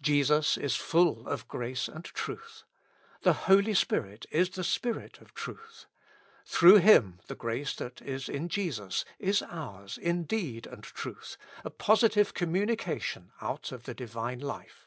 Jesus 0.00 0.56
is 0.56 0.76
full 0.76 1.26
of 1.26 1.48
grace 1.48 1.88
and 1.88 2.04
truth; 2.04 2.62
the 3.22 3.32
Holy 3.32 3.74
Spirit 3.74 4.24
is 4.30 4.50
the 4.50 4.62
Spirit 4.62 5.20
of 5.20 5.34
truth; 5.34 5.86
through 6.44 6.76
Him 6.76 7.18
the 7.26 7.34
grace 7.34 7.74
that 7.74 8.00
is 8.00 8.28
in 8.28 8.48
Jesus 8.48 9.04
is 9.18 9.42
ours 9.42 9.98
in 9.98 10.22
deed 10.22 10.68
and 10.68 10.84
truth, 10.84 11.36
a 11.64 11.70
positive 11.70 12.32
communication 12.32 13.32
out 13.40 13.72
of 13.72 13.86
the 13.86 13.94
Divine 13.94 14.38
life. 14.38 14.86